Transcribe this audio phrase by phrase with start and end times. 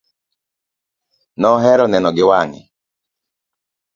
[1.41, 2.61] Nohero neno gi wange.